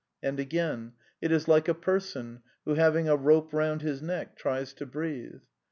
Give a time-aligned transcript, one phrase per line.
[0.23, 4.35] And again, ^' it is like a person, who, having a rope round his neck
[4.35, 5.41] tries to breathe."